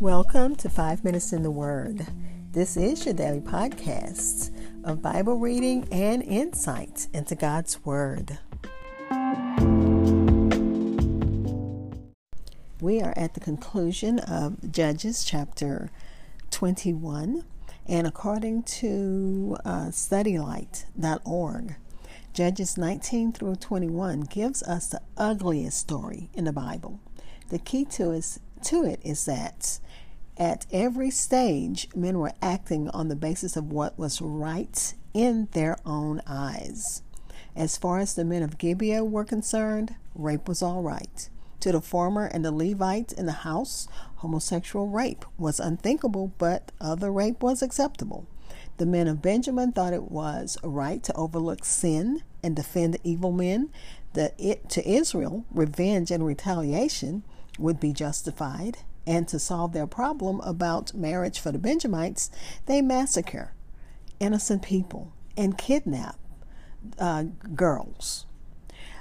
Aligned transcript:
Welcome 0.00 0.56
to 0.56 0.70
Five 0.70 1.04
Minutes 1.04 1.30
in 1.34 1.42
the 1.42 1.50
Word. 1.50 2.06
This 2.52 2.78
is 2.78 3.04
your 3.04 3.12
daily 3.12 3.42
podcast 3.42 4.50
of 4.82 5.02
Bible 5.02 5.36
reading 5.36 5.86
and 5.92 6.22
insight 6.22 7.06
into 7.12 7.34
God's 7.34 7.84
Word. 7.84 8.38
We 12.80 13.02
are 13.02 13.12
at 13.14 13.34
the 13.34 13.40
conclusion 13.40 14.20
of 14.20 14.72
Judges 14.72 15.22
chapter 15.22 15.90
21, 16.50 17.44
and 17.86 18.06
according 18.06 18.62
to 18.62 19.58
uh, 19.66 19.88
studylight.org, 19.88 21.74
Judges 22.32 22.78
19 22.78 23.32
through 23.32 23.56
21 23.56 24.20
gives 24.22 24.62
us 24.62 24.88
the 24.88 25.02
ugliest 25.18 25.76
story 25.76 26.30
in 26.32 26.44
the 26.44 26.54
Bible. 26.54 27.00
The 27.50 27.58
key 27.58 27.84
to, 27.84 28.12
is, 28.12 28.40
to 28.64 28.84
it 28.84 29.00
is 29.02 29.24
that 29.26 29.78
at 30.36 30.66
every 30.72 31.10
stage, 31.10 31.88
men 31.94 32.18
were 32.18 32.32
acting 32.40 32.88
on 32.90 33.08
the 33.08 33.16
basis 33.16 33.56
of 33.56 33.70
what 33.70 33.98
was 33.98 34.22
right 34.22 34.94
in 35.12 35.48
their 35.52 35.76
own 35.84 36.22
eyes. 36.26 37.02
As 37.54 37.76
far 37.76 37.98
as 37.98 38.14
the 38.14 38.24
men 38.24 38.42
of 38.42 38.56
Gibeah 38.56 39.04
were 39.04 39.24
concerned, 39.24 39.96
rape 40.14 40.48
was 40.48 40.62
all 40.62 40.82
right. 40.82 41.28
To 41.60 41.72
the 41.72 41.82
former 41.82 42.24
and 42.24 42.42
the 42.42 42.52
Levite 42.52 43.12
in 43.12 43.26
the 43.26 43.32
house, 43.32 43.86
homosexual 44.16 44.88
rape 44.88 45.26
was 45.36 45.60
unthinkable, 45.60 46.32
but 46.38 46.72
other 46.80 47.12
rape 47.12 47.42
was 47.42 47.60
acceptable. 47.60 48.26
The 48.78 48.86
men 48.86 49.08
of 49.08 49.20
Benjamin 49.20 49.72
thought 49.72 49.92
it 49.92 50.10
was 50.10 50.56
right 50.64 51.02
to 51.02 51.14
overlook 51.14 51.66
sin 51.66 52.22
and 52.42 52.56
defend 52.56 52.96
evil 53.04 53.30
men. 53.30 53.68
That 54.14 54.34
it 54.38 54.70
to 54.70 54.88
Israel, 54.88 55.44
revenge 55.50 56.10
and 56.10 56.24
retaliation 56.24 57.24
would 57.58 57.80
be 57.80 57.92
justified. 57.92 58.78
And 59.06 59.26
to 59.28 59.38
solve 59.38 59.72
their 59.72 59.86
problem 59.86 60.40
about 60.40 60.94
marriage 60.94 61.40
for 61.40 61.50
the 61.50 61.58
Benjamites, 61.58 62.30
they 62.66 62.82
massacre 62.82 63.54
innocent 64.20 64.62
people 64.62 65.12
and 65.36 65.58
kidnap 65.58 66.18
uh, 66.98 67.24
girls. 67.54 68.26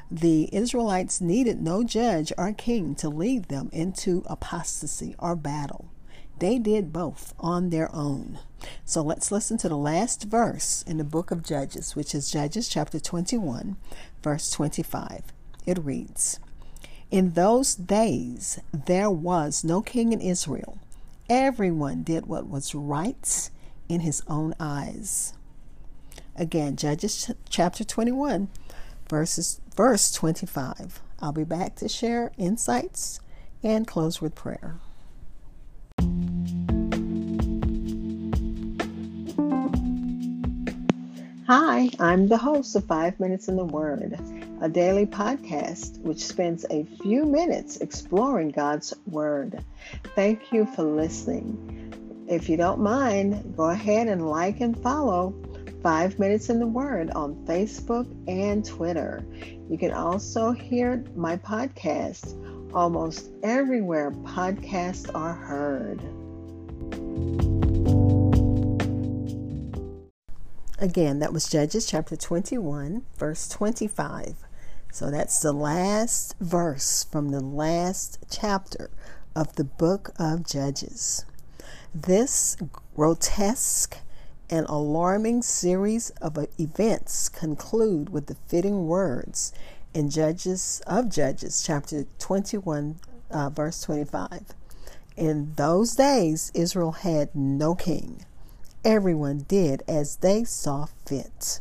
The 0.09 0.49
Israelites 0.51 1.21
needed 1.21 1.61
no 1.61 1.83
judge 1.83 2.33
or 2.37 2.51
king 2.53 2.95
to 2.95 3.09
lead 3.09 3.45
them 3.45 3.69
into 3.71 4.23
apostasy 4.25 5.15
or 5.19 5.35
battle. 5.35 5.91
They 6.39 6.57
did 6.57 6.91
both 6.91 7.33
on 7.37 7.69
their 7.69 7.93
own. 7.93 8.39
So 8.85 9.01
let's 9.01 9.31
listen 9.31 9.57
to 9.59 9.69
the 9.69 9.77
last 9.77 10.23
verse 10.23 10.83
in 10.87 10.97
the 10.97 11.03
book 11.03 11.31
of 11.31 11.43
Judges, 11.43 11.95
which 11.95 12.15
is 12.15 12.31
Judges 12.31 12.67
chapter 12.67 12.99
21, 12.99 13.77
verse 14.23 14.49
25. 14.49 15.33
It 15.65 15.77
reads 15.83 16.39
In 17.11 17.31
those 17.31 17.73
days 17.73 18.59
there 18.71 19.09
was 19.09 19.63
no 19.63 19.81
king 19.81 20.13
in 20.13 20.21
Israel. 20.21 20.77
Everyone 21.27 22.03
did 22.03 22.27
what 22.27 22.47
was 22.47 22.75
right 22.75 23.49
in 23.87 24.01
his 24.01 24.21
own 24.27 24.53
eyes. 24.59 25.33
Again, 26.35 26.75
Judges 26.75 27.31
chapter 27.49 27.83
21, 27.83 28.49
verses 29.09 29.59
verse 29.75 30.11
25. 30.11 31.01
I'll 31.19 31.31
be 31.31 31.43
back 31.43 31.75
to 31.77 31.89
share 31.89 32.31
insights 32.37 33.19
and 33.63 33.87
close 33.87 34.21
with 34.21 34.35
prayer. 34.35 34.75
Hi, 41.47 41.89
I'm 41.99 42.27
the 42.27 42.37
host 42.37 42.75
of 42.75 42.85
Five 42.85 43.19
Minutes 43.19 43.47
in 43.47 43.55
the 43.55 43.65
Word, 43.65 44.15
a 44.61 44.69
daily 44.69 45.05
podcast 45.05 45.99
which 46.01 46.25
spends 46.25 46.65
a 46.69 46.83
few 47.01 47.25
minutes 47.25 47.77
exploring 47.77 48.49
God's 48.49 48.93
Word. 49.05 49.63
Thank 50.15 50.51
you 50.51 50.65
for 50.65 50.83
listening. 50.83 52.25
If 52.27 52.49
you 52.49 52.57
don't 52.57 52.81
mind, 52.81 53.55
go 53.55 53.69
ahead 53.69 54.07
and 54.07 54.29
like 54.29 54.59
and 54.61 54.77
follow 54.81 55.33
Five 55.81 56.19
Minutes 56.19 56.49
in 56.49 56.59
the 56.59 56.67
Word 56.67 57.09
on 57.11 57.35
Facebook 57.45 58.05
and 58.27 58.65
Twitter. 58.65 59.23
You 59.69 59.77
can 59.77 59.93
also 59.93 60.51
hear 60.51 61.03
my 61.15 61.37
podcast 61.37 62.35
almost 62.73 63.29
everywhere 63.43 64.11
podcasts 64.11 65.09
are 65.15 65.33
heard. 65.33 66.01
Again, 70.81 71.19
that 71.19 71.33
was 71.33 71.49
Judges 71.49 71.85
chapter 71.85 72.15
21, 72.15 73.03
verse 73.17 73.47
25. 73.49 74.48
So 74.91 75.11
that's 75.11 75.39
the 75.39 75.53
last 75.53 76.35
verse 76.39 77.03
from 77.03 77.29
the 77.29 77.39
last 77.39 78.19
chapter 78.29 78.89
of 79.35 79.55
the 79.55 79.63
book 79.63 80.11
of 80.17 80.45
Judges. 80.45 81.25
This 81.93 82.57
grotesque 82.95 83.97
and 84.49 84.65
alarming 84.67 85.43
series 85.43 86.09
of 86.21 86.37
events 86.59 87.29
conclude 87.29 88.09
with 88.09 88.27
the 88.27 88.37
fitting 88.47 88.87
words 88.87 89.53
in 89.93 90.09
Judges 90.09 90.81
of 90.87 91.09
Judges 91.09 91.63
chapter 91.65 92.05
21 92.17 92.99
uh, 93.31 93.49
verse 93.49 93.81
25. 93.81 94.43
In 95.15 95.53
those 95.55 95.95
days 95.95 96.51
Israel 96.55 96.91
had 96.93 97.35
no 97.35 97.75
king 97.75 98.25
everyone 98.83 99.45
did 99.47 99.83
as 99.87 100.17
they 100.17 100.43
saw 100.43 100.87
fit. 101.05 101.59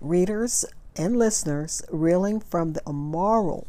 Readers 0.00 0.64
and 1.00 1.16
listeners 1.16 1.82
reeling 1.90 2.40
from 2.40 2.74
the 2.74 2.82
immoral 2.86 3.66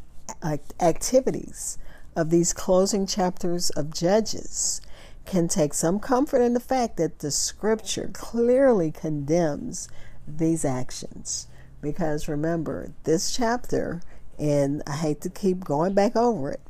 activities 0.82 1.78
of 2.14 2.30
these 2.30 2.52
closing 2.52 3.08
chapters 3.08 3.70
of 3.70 3.94
Judges 3.94 4.82
can 5.26 5.48
take 5.48 5.74
some 5.74 5.98
comfort 5.98 6.42
in 6.42 6.54
the 6.54 6.60
fact 6.60 6.98
that 6.98 7.20
the 7.20 7.32
scripture 7.32 8.10
clearly 8.12 8.92
condemns 8.92 9.88
these 10.28 10.66
actions. 10.66 11.48
Because 11.82 12.28
remember, 12.28 12.92
this 13.06 13.34
chapter, 13.34 14.02
and 14.38 14.84
I 14.86 14.98
hate 14.98 15.22
to 15.22 15.30
keep 15.30 15.64
going 15.64 15.94
back 15.94 16.18
over 16.18 16.52
it, 16.52 16.62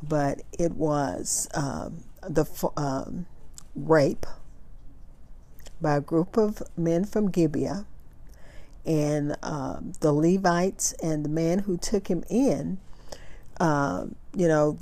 but 0.00 0.42
it 0.56 0.72
was 0.72 1.48
um, 1.54 2.04
the 2.22 2.46
um, 2.76 3.26
rape 3.74 4.26
by 5.80 5.96
a 5.96 6.00
group 6.00 6.36
of 6.36 6.62
men 6.76 7.04
from 7.04 7.32
Gibeah, 7.32 7.84
and 8.86 9.36
um, 9.42 9.92
the 10.00 10.12
Levites 10.12 10.92
and 11.02 11.24
the 11.24 11.28
man 11.28 11.60
who 11.60 11.76
took 11.76 12.08
him 12.08 12.24
in, 12.28 12.78
uh, 13.60 14.06
you 14.36 14.48
know, 14.48 14.78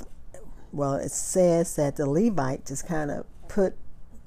well, 0.73 0.95
it 0.95 1.13
says 1.13 1.77
that 1.77 1.97
the 1.97 2.09
Levite 2.09 2.67
just 2.67 2.87
kind 2.87 3.11
of 3.11 3.27
put 3.49 3.77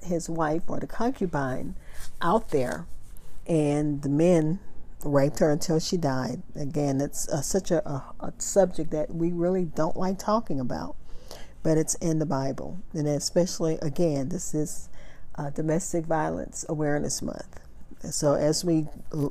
his 0.02 0.30
wife 0.30 0.62
or 0.68 0.78
the 0.78 0.86
concubine 0.86 1.74
out 2.22 2.50
there, 2.50 2.86
and 3.46 4.02
the 4.02 4.08
men 4.08 4.60
raped 5.04 5.40
her 5.40 5.50
until 5.50 5.78
she 5.78 5.96
died. 5.96 6.42
Again, 6.54 7.00
it's 7.00 7.28
uh, 7.28 7.42
such 7.42 7.70
a, 7.70 7.86
a, 7.88 8.14
a, 8.20 8.32
subject 8.38 8.90
that 8.92 9.14
we 9.14 9.32
really 9.32 9.64
don't 9.64 9.96
like 9.96 10.18
talking 10.18 10.60
about, 10.60 10.96
but 11.62 11.76
it's 11.76 11.94
in 11.96 12.18
the 12.18 12.26
Bible. 12.26 12.78
And 12.92 13.06
especially, 13.06 13.78
again, 13.82 14.28
this 14.28 14.54
is 14.54 14.88
uh, 15.36 15.50
Domestic 15.50 16.06
Violence 16.06 16.64
Awareness 16.68 17.20
Month. 17.20 17.60
So 18.00 18.34
as 18.34 18.64
we 18.64 18.86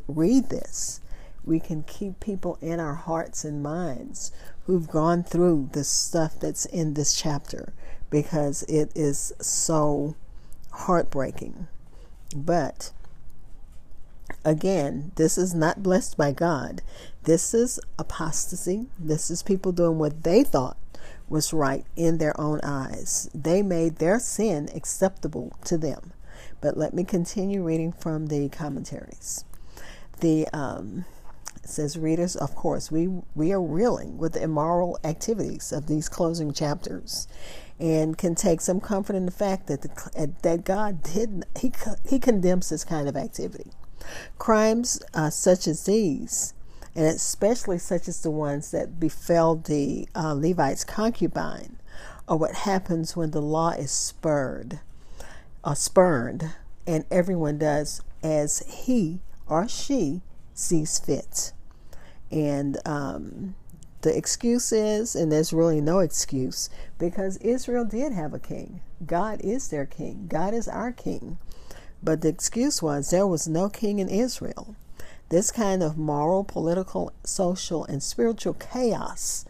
read 0.08 0.50
this, 0.50 1.02
we 1.44 1.60
can 1.60 1.84
keep 1.84 2.20
people 2.20 2.58
in 2.62 2.80
our 2.80 2.96
hearts 2.96 3.46
and 3.46 3.62
minds 3.62 4.32
who've 4.66 4.88
gone 4.88 5.24
through 5.24 5.70
the 5.74 5.84
stuff 5.84 6.40
that's 6.40 6.66
in 6.66 6.96
this 6.96 7.14
chapter 7.14 7.74
because 8.10 8.64
it 8.64 8.92
is 8.96 9.32
so 9.40 10.16
heartbreaking. 10.72 11.68
But 12.36 12.92
again, 14.44 15.12
this 15.16 15.38
is 15.38 15.54
not 15.54 15.84
blessed 15.84 16.18
by 16.18 16.32
God. 16.32 16.82
This 17.24 17.54
is 17.54 17.80
apostasy. 18.00 18.88
This 19.00 19.30
is 19.30 19.44
people 19.44 19.72
doing 19.72 20.00
what 20.00 20.24
they 20.24 20.44
thought 20.44 20.78
was 21.30 21.54
right 21.54 21.86
in 21.96 22.18
their 22.18 22.40
own 22.40 22.60
eyes. 22.64 23.30
They 23.34 23.62
made 23.62 23.98
their 23.98 24.20
sin 24.20 24.70
acceptable 24.76 25.54
to 25.66 25.78
them. 25.78 26.14
But 26.66 26.78
let 26.78 26.96
me 26.96 27.04
continue 27.04 27.62
reading 27.64 27.92
from 27.92 28.26
the 28.26 28.50
commentaries. 28.50 29.46
The 30.20 30.48
um, 30.48 31.06
says 31.64 31.96
readers, 31.96 32.36
of 32.36 32.56
course, 32.56 32.90
we 32.90 33.08
we 33.36 33.54
are 33.54 33.62
reeling 33.62 34.18
with 34.18 34.34
the 34.34 34.42
immoral 34.42 34.98
activities 35.04 35.72
of 35.72 35.86
these 35.86 36.10
closing 36.10 36.52
chapters, 36.54 37.28
and 37.80 38.18
can 38.18 38.34
take 38.34 38.62
some 38.62 38.82
comfort 38.82 39.16
in 39.16 39.28
the 39.28 39.32
fact 39.32 39.68
that 39.68 39.84
the, 39.84 40.34
that 40.42 40.66
God 40.66 41.04
did 41.04 41.46
he 41.56 41.72
he 42.04 42.18
condemns 42.18 42.70
this 42.70 42.84
kind 42.84 43.08
of 43.08 43.16
activity. 43.16 43.70
Crimes 44.40 45.00
uh, 45.14 45.30
such 45.30 45.68
as 45.68 45.86
these 45.86 46.56
and 46.96 47.06
especially 47.06 47.78
such 47.78 48.08
as 48.08 48.24
the 48.24 48.32
ones 48.32 48.72
that 48.72 49.00
befell 49.00 49.56
the 49.56 50.10
uh, 50.16 50.34
Levite's 50.34 50.84
concubine, 50.84 51.78
or 52.28 52.38
what 52.40 52.56
happens 52.56 53.16
when 53.16 53.30
the 53.30 53.42
law 53.42 53.70
is 53.70 53.92
spurred, 53.92 54.80
uh, 55.66 55.74
spurned, 55.74 56.54
and 56.88 57.04
everyone 57.12 57.58
does 57.58 58.02
as 58.24 58.60
he 58.68 59.20
or 59.48 59.68
she 59.68 60.22
sees 60.54 60.98
fit. 61.00 61.52
And 62.32 62.78
um, 62.86 63.56
The 64.06 64.16
excuse 64.16 64.72
is, 64.72 65.16
and 65.16 65.32
there's 65.32 65.52
really 65.52 65.82
no 65.82 65.98
excuse, 65.98 66.70
because 67.00 67.38
Israel 67.38 67.86
did 67.86 68.14
have 68.14 68.36
a 68.36 68.40
king. 68.40 68.82
God 69.04 69.42
is 69.42 69.70
their 69.70 69.88
king, 69.88 70.28
God 70.30 70.54
is 70.54 70.68
our 70.68 70.92
king. 70.92 71.40
But 72.04 72.22
the 72.22 72.30
excuse 72.30 72.84
was 72.84 73.10
there 73.10 73.26
was 73.26 73.48
no 73.48 73.68
king 73.68 73.98
in 73.98 74.08
Israel. 74.08 74.76
This 75.30 75.50
kind 75.50 75.82
of 75.82 75.98
moral, 75.98 76.44
political, 76.44 77.14
social, 77.24 77.84
and 77.86 78.04
spiritual 78.04 78.54
chaos 78.54 79.44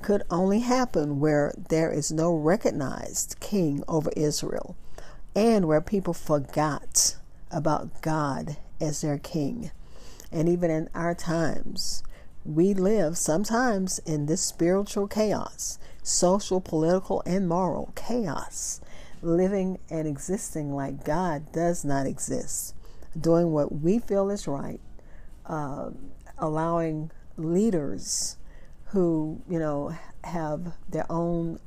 could 0.00 0.22
only 0.30 0.60
happen 0.60 1.20
where 1.20 1.52
there 1.68 1.92
is 1.92 2.10
no 2.10 2.34
recognized 2.34 3.38
king 3.40 3.84
over 3.86 4.10
Israel 4.16 4.74
and 5.38 5.68
where 5.68 5.80
people 5.80 6.12
forgot 6.12 7.14
about 7.52 8.02
God 8.02 8.56
as 8.80 9.02
their 9.02 9.18
king. 9.18 9.70
And 10.32 10.48
even 10.48 10.68
in 10.68 10.88
our 10.96 11.14
times, 11.14 12.02
we 12.44 12.74
live 12.74 13.16
sometimes 13.16 14.00
in 14.00 14.26
this 14.26 14.42
spiritual 14.42 15.06
chaos, 15.06 15.78
social, 16.02 16.60
political, 16.60 17.22
and 17.24 17.48
moral 17.48 17.92
chaos, 17.94 18.80
living 19.22 19.78
and 19.88 20.08
existing 20.08 20.74
like 20.74 21.04
God 21.04 21.52
does 21.52 21.84
not 21.84 22.08
exist, 22.08 22.74
doing 23.18 23.52
what 23.52 23.80
we 23.80 24.00
feel 24.00 24.30
is 24.30 24.48
right 24.48 24.80
uh, 25.46 25.90
allowing 26.36 27.12
leaders 27.36 28.36
who, 28.86 29.40
you 29.48 29.60
know, 29.60 29.96
have 30.24 30.72
their 30.88 31.06
own 31.08 31.60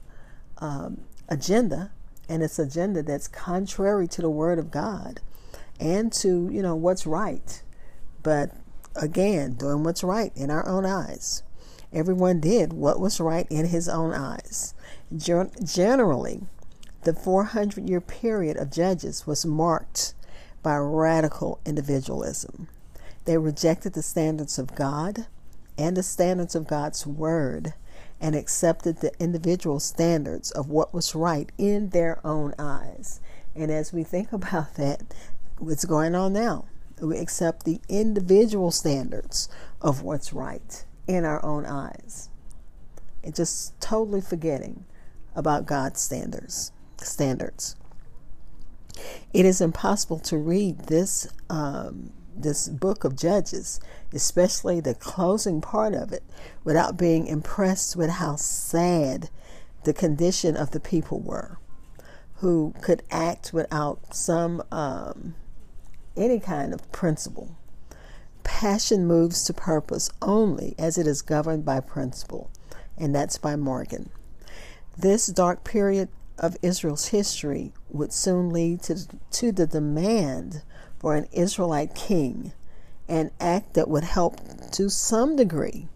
um, 0.58 1.02
agenda, 1.30 1.92
and 2.32 2.42
it's 2.42 2.58
agenda 2.58 3.04
that's 3.04 3.28
contrary 3.28 4.08
to 4.08 4.22
the 4.22 4.30
Word 4.30 4.58
of 4.58 4.72
God 4.72 5.20
and 5.82 6.14
to, 6.14 6.50
you 6.50 6.62
know, 6.62 6.76
what's 6.78 7.06
right. 7.06 7.62
But 8.24 8.52
again, 8.96 9.56
doing 9.56 9.84
what's 9.84 10.02
right 10.02 10.32
in 10.34 10.50
our 10.50 10.66
own 10.66 10.86
eyes. 10.86 11.44
Everyone 11.92 12.40
did 12.40 12.72
what 12.72 13.02
was 13.02 13.20
right 13.20 13.46
in 13.50 13.66
his 13.66 13.90
own 13.90 14.14
eyes. 14.14 14.74
Generally, 15.14 16.44
the 17.04 17.14
400 17.14 17.90
year 17.90 18.00
period 18.00 18.56
of 18.56 18.72
Judges 18.72 19.28
was 19.28 19.46
marked 19.46 20.14
by 20.64 20.78
radical 20.78 21.60
individualism. 21.66 22.70
They 23.26 23.38
rejected 23.38 23.92
the 23.92 24.02
standards 24.02 24.58
of 24.58 24.74
God 24.74 25.26
and 25.78 25.98
the 25.98 26.04
standards 26.04 26.56
of 26.56 26.66
God's 26.66 27.06
Word 27.06 27.74
and 28.22 28.36
accepted 28.36 28.98
the 28.98 29.12
individual 29.20 29.80
standards 29.80 30.52
of 30.52 30.70
what 30.70 30.94
was 30.94 31.16
right 31.16 31.52
in 31.58 31.90
their 31.90 32.26
own 32.26 32.54
eyes. 32.60 33.20
And 33.56 33.72
as 33.72 33.92
we 33.92 34.04
think 34.04 34.32
about 34.32 34.76
that, 34.76 35.02
what's 35.58 35.86
going 35.86 36.16
on 36.16 36.34
now? 36.34 36.66
We 37.02 37.18
accept 37.18 37.66
the 37.66 37.82
individual 37.90 38.70
standards 38.70 39.50
of 39.82 40.04
what's 40.04 40.32
right 40.32 40.86
in 41.08 41.26
our 41.26 41.44
own 41.44 41.66
eyes. 41.66 42.30
And 43.24 43.36
just 43.36 43.80
totally 43.82 44.22
forgetting 44.22 44.86
about 45.36 45.66
God's 45.66 46.00
standards. 46.00 46.72
Standards. 46.98 47.76
It 49.34 49.46
is 49.46 49.62
impossible 49.62 50.20
to 50.20 50.38
read 50.38 50.82
this 50.82 51.28
um, 51.50 52.12
this 52.42 52.68
book 52.68 53.04
of 53.04 53.16
Judges, 53.16 53.80
especially 54.14 54.80
the 54.80 54.94
closing 54.94 55.62
part 55.62 55.94
of 55.94 56.12
it, 56.12 56.24
without 56.64 56.98
being 56.98 57.28
impressed 57.28 57.96
with 57.96 58.10
how 58.10 58.36
sad 58.36 59.30
the 59.84 59.94
condition 59.94 60.56
of 60.56 60.72
the 60.72 60.80
people 60.80 61.20
were, 61.20 61.58
who 62.36 62.74
could 62.82 63.04
act 63.10 63.54
without 63.54 64.14
some 64.14 64.62
um, 64.72 65.36
any 66.18 66.40
kind 66.40 66.74
of 66.74 66.92
principle. 66.92 67.56
Passion 68.44 69.06
moves 69.06 69.44
to 69.46 69.54
purpose 69.54 70.10
only 70.22 70.76
as 70.78 70.98
it 70.98 71.08
is 71.08 71.22
governed 71.22 71.64
by 71.64 71.80
principle, 71.80 72.50
and 72.98 73.14
that's 73.14 73.38
by 73.38 73.56
Morgan. 73.56 74.10
This 74.98 75.28
dark 75.28 75.64
period 75.64 76.10
of 76.38 76.58
Israel's 76.62 77.08
history 77.08 77.72
would 77.90 78.12
soon 78.12 78.50
lead 78.50 78.82
to, 78.84 79.08
to 79.32 79.52
the 79.52 79.68
demand 79.68 80.64
for 81.02 81.16
an 81.16 81.28
Israelite 81.32 81.96
king, 81.96 82.54
an 83.10 83.32
act 83.40 83.74
that 83.74 83.90
would 83.90 84.04
help 84.04 84.40
to 84.72 84.88
some 84.88 85.36
degree, 85.36 85.88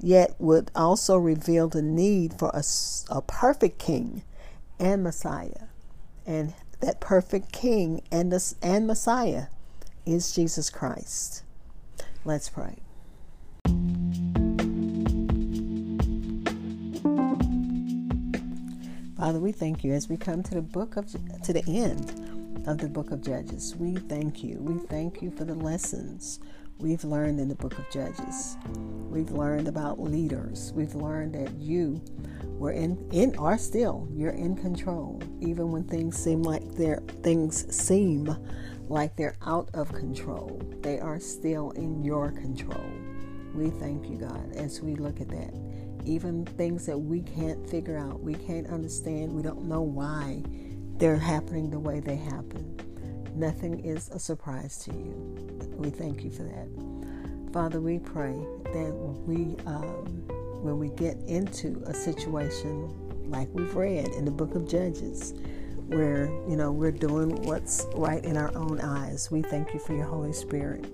yet 0.00 0.34
would 0.40 0.68
also 0.74 1.16
reveal 1.16 1.68
the 1.68 1.80
need 1.80 2.34
for 2.36 2.50
a, 2.52 2.64
a 3.08 3.22
perfect 3.22 3.78
king 3.78 4.24
and 4.80 5.04
Messiah. 5.04 5.68
And 6.26 6.54
that 6.80 6.98
perfect 6.98 7.52
king 7.52 8.02
and, 8.10 8.34
and 8.60 8.86
Messiah 8.88 9.46
is 10.04 10.34
Jesus 10.34 10.70
Christ. 10.70 11.44
Let's 12.24 12.48
pray. 12.48 12.78
Father, 19.16 19.38
we 19.38 19.52
thank 19.52 19.84
you 19.84 19.92
as 19.92 20.08
we 20.08 20.16
come 20.16 20.42
to 20.42 20.54
the 20.56 20.62
book 20.62 20.96
of 20.96 21.12
to 21.44 21.52
the 21.52 21.64
end 21.68 22.35
of 22.66 22.78
the 22.78 22.88
book 22.88 23.12
of 23.12 23.22
Judges. 23.22 23.76
We 23.76 23.94
thank 23.94 24.42
you. 24.42 24.58
We 24.60 24.86
thank 24.88 25.22
you 25.22 25.30
for 25.30 25.44
the 25.44 25.54
lessons 25.54 26.40
we've 26.78 27.04
learned 27.04 27.40
in 27.40 27.48
the 27.48 27.54
book 27.54 27.78
of 27.78 27.88
Judges. 27.90 28.56
We've 29.08 29.30
learned 29.30 29.68
about 29.68 30.00
leaders. 30.00 30.72
We've 30.74 30.94
learned 30.94 31.34
that 31.34 31.54
you 31.54 32.02
were 32.58 32.72
in, 32.72 33.08
in 33.12 33.36
are 33.36 33.58
still 33.58 34.08
you're 34.12 34.30
in 34.30 34.56
control 34.56 35.22
even 35.40 35.70
when 35.70 35.84
things 35.84 36.16
seem 36.16 36.42
like 36.42 36.62
they're 36.72 37.02
things 37.22 37.70
seem 37.74 38.34
like 38.88 39.14
they're 39.16 39.36
out 39.46 39.68
of 39.74 39.92
control. 39.92 40.60
They 40.80 40.98
are 40.98 41.20
still 41.20 41.70
in 41.72 42.02
your 42.02 42.32
control. 42.32 42.90
We 43.54 43.70
thank 43.70 44.08
you, 44.08 44.16
God, 44.16 44.54
as 44.54 44.80
we 44.80 44.94
look 44.94 45.20
at 45.20 45.28
that. 45.28 45.52
Even 46.04 46.44
things 46.44 46.86
that 46.86 46.96
we 46.98 47.22
can't 47.22 47.68
figure 47.68 47.96
out, 47.96 48.20
we 48.20 48.34
can't 48.34 48.68
understand, 48.68 49.32
we 49.32 49.42
don't 49.42 49.64
know 49.64 49.82
why 49.82 50.42
they're 50.98 51.18
happening 51.18 51.70
the 51.70 51.78
way 51.78 52.00
they 52.00 52.16
happen. 52.16 52.76
Nothing 53.34 53.84
is 53.84 54.08
a 54.08 54.18
surprise 54.18 54.78
to 54.78 54.92
you. 54.92 55.14
We 55.76 55.90
thank 55.90 56.24
you 56.24 56.30
for 56.30 56.44
that. 56.44 57.52
Father, 57.52 57.80
we 57.80 57.98
pray 57.98 58.34
that 58.72 58.92
we, 59.26 59.56
um, 59.66 60.24
when 60.62 60.78
we 60.78 60.88
get 60.90 61.16
into 61.26 61.82
a 61.86 61.92
situation 61.92 63.30
like 63.30 63.48
we've 63.52 63.74
read 63.74 64.08
in 64.08 64.24
the 64.24 64.30
book 64.30 64.54
of 64.54 64.66
Judges, 64.66 65.34
where 65.88 66.26
you 66.48 66.56
know 66.56 66.72
we're 66.72 66.90
doing 66.90 67.42
what's 67.42 67.86
right 67.94 68.24
in 68.24 68.36
our 68.36 68.54
own 68.56 68.80
eyes, 68.80 69.30
we 69.30 69.42
thank 69.42 69.74
you 69.74 69.80
for 69.80 69.94
your 69.94 70.06
Holy 70.06 70.32
Spirit, 70.32 70.84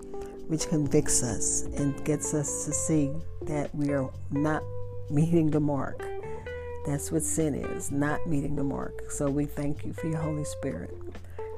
which 0.48 0.68
convicts 0.68 1.22
us 1.22 1.62
and 1.76 2.04
gets 2.04 2.34
us 2.34 2.64
to 2.64 2.72
see 2.72 3.12
that 3.42 3.74
we 3.74 3.90
are 3.92 4.10
not 4.30 4.62
meeting 5.10 5.50
the 5.50 5.60
mark 5.60 6.04
that's 6.84 7.12
what 7.12 7.22
sin 7.22 7.54
is, 7.54 7.90
not 7.90 8.26
meeting 8.26 8.56
the 8.56 8.64
mark. 8.64 9.10
So 9.10 9.30
we 9.30 9.44
thank 9.46 9.84
you 9.84 9.92
for 9.92 10.08
your 10.08 10.18
Holy 10.18 10.44
Spirit, 10.44 10.96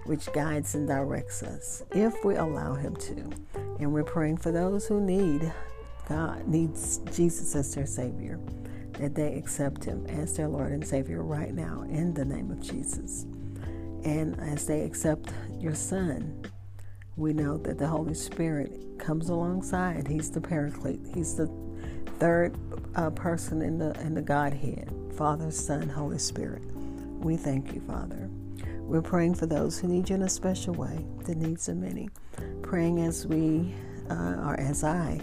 which 0.05 0.31
guides 0.33 0.75
and 0.75 0.87
directs 0.87 1.43
us 1.43 1.83
if 1.93 2.25
we 2.25 2.37
allow 2.37 2.75
Him 2.75 2.95
to. 2.97 3.31
And 3.81 3.93
we're 3.93 4.05
praying 4.05 4.39
for 4.39 4.53
those 4.53 4.87
who 4.87 5.01
need 5.01 5.53
God, 6.09 6.47
needs 6.47 6.99
Jesus 7.15 7.55
as 7.57 7.75
their 7.75 7.87
Savior, 7.87 8.39
that 8.95 9.15
they 9.15 9.35
accept 9.35 9.85
Him 9.85 10.07
as 10.07 10.37
their 10.37 10.49
Lord 10.49 10.73
and 10.73 10.87
Savior 10.87 11.23
right 11.23 11.55
now 11.55 11.83
in 11.89 12.13
the 12.13 12.25
name 12.25 12.51
of 12.51 12.61
Jesus. 12.61 13.25
And 14.05 14.39
as 14.41 14.67
they 14.67 14.83
accept 14.83 15.33
your 15.59 15.75
Son, 15.75 16.45
we 17.17 17.33
know 17.33 17.57
that 17.59 17.79
the 17.79 17.87
Holy 17.87 18.15
Spirit 18.15 18.99
comes 18.99 19.31
alongside. 19.31 20.07
He's 20.07 20.31
the 20.31 20.41
Paraclete. 20.41 21.07
He's 21.15 21.35
the 21.35 21.51
third 22.19 22.57
uh, 22.97 23.11
person 23.11 23.63
in 23.63 23.79
the 23.79 23.99
in 24.01 24.15
the 24.15 24.23
Godhead. 24.23 24.94
Father, 25.17 25.51
Son, 25.53 25.89
Holy 25.89 26.19
Spirit. 26.19 26.63
We 27.21 27.37
thank 27.37 27.73
you, 27.73 27.81
Father. 27.83 28.29
We're 28.81 29.01
praying 29.01 29.35
for 29.37 29.47
those 29.47 29.79
who 29.79 29.89
need 29.89 30.11
you 30.11 30.17
in 30.17 30.23
a 30.23 30.29
special 30.29 30.75
way, 30.75 31.07
the 31.25 31.35
needs 31.35 31.69
of 31.69 31.77
many. 31.77 32.11
Praying 32.63 33.01
as 33.01 33.27
we, 33.27 33.73
uh, 34.11 34.43
or 34.45 34.59
as 34.59 34.83
I, 34.83 35.21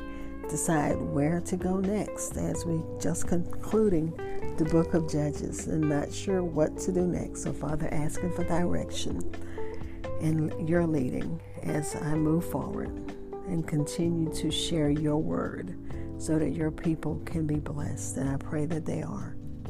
decide 0.49 0.99
where 0.99 1.41
to 1.41 1.57
go 1.57 1.77
next, 1.79 2.37
as 2.37 2.65
we 2.65 2.81
just 2.99 3.27
concluding 3.27 4.11
the 4.57 4.65
book 4.65 4.93
of 4.93 5.09
Judges 5.09 5.67
and 5.67 5.81
not 5.81 6.11
sure 6.11 6.41
what 6.41 6.77
to 6.79 6.91
do 6.91 7.01
next. 7.01 7.43
So, 7.43 7.53
Father, 7.53 7.89
asking 7.91 8.33
for 8.33 8.43
direction 8.45 9.21
and 10.21 10.67
your 10.67 10.87
leading 10.87 11.39
as 11.63 11.95
I 11.95 12.15
move 12.15 12.45
forward 12.45 12.89
and 13.47 13.67
continue 13.67 14.33
to 14.35 14.49
share 14.49 14.89
your 14.89 15.17
word 15.17 15.77
so 16.17 16.39
that 16.39 16.51
your 16.51 16.71
people 16.71 17.21
can 17.25 17.45
be 17.45 17.55
blessed. 17.55 18.17
And 18.17 18.29
I 18.29 18.37
pray 18.37 18.65
that 18.67 18.85
they 18.85 19.01
are. 19.03 19.35